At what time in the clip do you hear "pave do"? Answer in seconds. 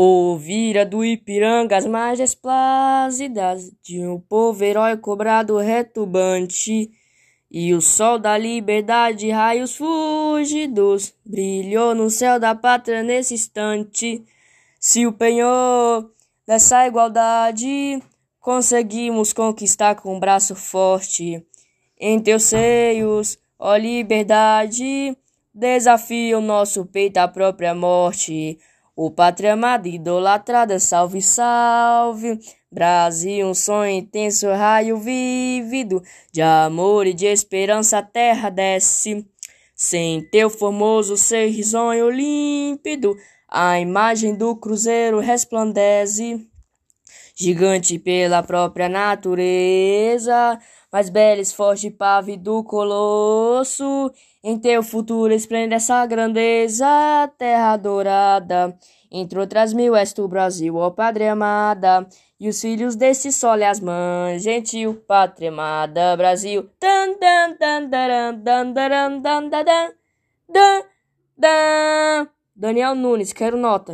51.88-52.64